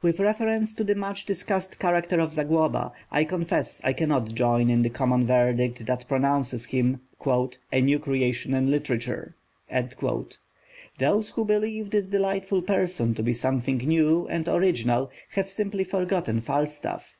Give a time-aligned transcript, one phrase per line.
[0.00, 4.82] With reference to the much discussed character of Zagloba, I confess I cannot join in
[4.82, 7.00] the common verdict that pronounces him
[7.72, 9.34] a "new creation in literature."
[11.00, 16.40] Those who believe this delightful person to be something new and original have simply forgotten
[16.42, 17.16] Falstaff.